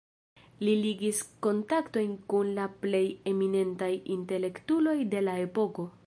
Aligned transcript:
Li 0.67 0.71
ligis 0.83 1.17
kontaktojn 1.47 2.15
kun 2.33 2.49
la 2.59 2.65
plej 2.85 3.03
eminentaj 3.33 3.93
intelektuloj 4.15 4.97
de 5.13 5.25
la 5.29 5.37
epoko. 5.49 5.87